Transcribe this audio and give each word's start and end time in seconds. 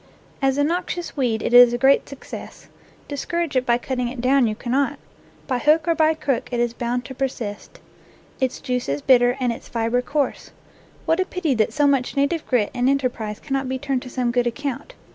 As 0.41 0.57
a 0.57 0.63
noxious 0.63 1.15
weed 1.15 1.43
it 1.43 1.53
is 1.53 1.73
a 1.73 1.77
great 1.77 2.09
success. 2.09 2.69
Dis 3.07 3.23
courage 3.23 3.55
it 3.55 3.67
by 3.67 3.77
cutting 3.77 4.07
it 4.07 4.19
down 4.19 4.47
you 4.47 4.55
cannot. 4.55 4.97
By 5.45 5.59
hook 5.59 5.87
or 5.87 5.93
by 5.93 6.15
crook 6.15 6.49
it 6.51 6.59
is 6.59 6.73
bound 6.73 7.05
to 7.05 7.13
persist. 7.13 7.79
Its 8.39 8.59
juice 8.61 8.89
is 8.89 9.03
bitter 9.03 9.37
and 9.39 9.53
its 9.53 9.67
fibre 9.69 10.01
coarse. 10.01 10.53
What 11.05 11.19
a 11.19 11.25
pity 11.25 11.53
that 11.53 11.71
so 11.71 11.85
much 11.85 12.17
na 12.17 12.25
tive 12.25 12.47
grit 12.47 12.71
and 12.73 12.89
enterprise 12.89 13.39
cannot 13.39 13.69
be 13.69 13.77
turned 13.77 14.01
to 14.01 14.09
some 14.09 14.31
good 14.31 14.47
account! 14.47 14.95